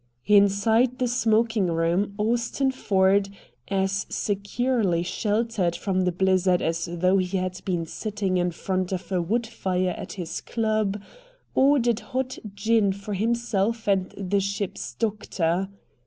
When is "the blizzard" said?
6.05-6.59